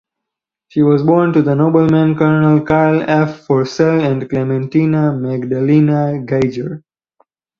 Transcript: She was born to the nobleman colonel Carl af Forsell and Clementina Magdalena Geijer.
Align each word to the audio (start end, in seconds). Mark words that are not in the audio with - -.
She 0.69 0.81
was 0.81 1.03
born 1.03 1.31
to 1.33 1.43
the 1.43 1.53
nobleman 1.53 2.15
colonel 2.17 2.61
Carl 2.61 3.03
af 3.03 3.45
Forsell 3.45 4.01
and 4.01 4.27
Clementina 4.27 5.13
Magdalena 5.13 6.25
Geijer. 6.25 6.81